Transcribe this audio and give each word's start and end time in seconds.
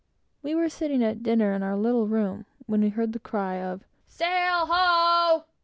We 0.41 0.55
were 0.55 0.67
sitting 0.67 1.03
at 1.03 1.21
dinner 1.21 1.53
in 1.53 1.61
our 1.61 1.77
little 1.77 2.07
room, 2.07 2.47
when 2.65 2.81
we 2.81 2.89
heard 2.89 3.13
the 3.13 3.19
cry 3.19 3.57
of 3.61 3.83
"Sail 4.07 4.65
ho!" 4.67 5.43